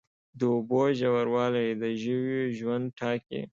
د 0.39 0.41
اوبو 0.53 0.81
ژوروالی 0.99 1.67
د 1.81 1.83
ژویو 2.01 2.43
ژوند 2.57 2.85
ټاکي. 2.99 3.41